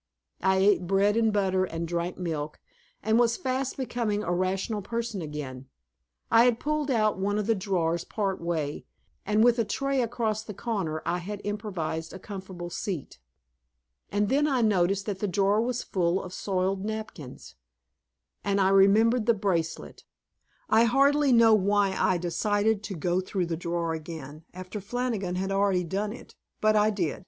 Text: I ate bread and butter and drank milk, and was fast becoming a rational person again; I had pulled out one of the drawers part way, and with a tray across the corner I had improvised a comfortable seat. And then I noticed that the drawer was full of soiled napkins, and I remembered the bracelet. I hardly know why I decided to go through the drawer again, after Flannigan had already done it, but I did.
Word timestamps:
I 0.41 0.55
ate 0.57 0.87
bread 0.87 1.15
and 1.15 1.31
butter 1.31 1.63
and 1.63 1.87
drank 1.87 2.17
milk, 2.17 2.59
and 3.03 3.19
was 3.19 3.37
fast 3.37 3.77
becoming 3.77 4.23
a 4.23 4.33
rational 4.33 4.81
person 4.81 5.21
again; 5.21 5.67
I 6.31 6.45
had 6.45 6.59
pulled 6.59 6.89
out 6.89 7.19
one 7.19 7.37
of 7.37 7.45
the 7.45 7.53
drawers 7.53 8.03
part 8.03 8.41
way, 8.41 8.83
and 9.27 9.43
with 9.43 9.59
a 9.59 9.63
tray 9.63 10.01
across 10.01 10.41
the 10.41 10.55
corner 10.55 11.03
I 11.05 11.19
had 11.19 11.39
improvised 11.43 12.13
a 12.13 12.17
comfortable 12.17 12.71
seat. 12.71 13.19
And 14.11 14.27
then 14.27 14.47
I 14.47 14.61
noticed 14.61 15.05
that 15.05 15.19
the 15.19 15.27
drawer 15.27 15.61
was 15.61 15.83
full 15.83 16.23
of 16.23 16.33
soiled 16.33 16.83
napkins, 16.83 17.53
and 18.43 18.59
I 18.59 18.69
remembered 18.69 19.27
the 19.27 19.35
bracelet. 19.35 20.03
I 20.67 20.85
hardly 20.85 21.31
know 21.31 21.53
why 21.53 21.91
I 21.91 22.17
decided 22.17 22.81
to 22.85 22.95
go 22.95 23.21
through 23.21 23.45
the 23.45 23.55
drawer 23.55 23.93
again, 23.93 24.45
after 24.51 24.81
Flannigan 24.81 25.35
had 25.35 25.51
already 25.51 25.83
done 25.83 26.11
it, 26.11 26.33
but 26.59 26.75
I 26.75 26.89
did. 26.89 27.19